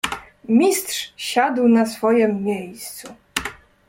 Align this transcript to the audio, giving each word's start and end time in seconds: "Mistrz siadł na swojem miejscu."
"Mistrz 0.47 1.13
siadł 1.17 1.67
na 1.67 1.85
swojem 1.85 2.43
miejscu." 2.43 3.13